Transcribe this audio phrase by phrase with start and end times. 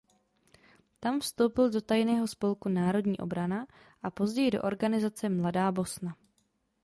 [0.99, 3.67] Tam vstoupil do tajného spolku "Národní obrana"
[4.03, 6.17] a později do organizace "Mladá Bosna".